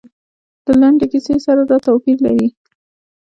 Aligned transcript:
له 0.65 0.73
لنډې 0.81 1.05
کیسې 1.11 1.35
سره 1.45 1.61
دا 1.69 1.77
توپیر 1.87 2.17
لري. 2.25 2.47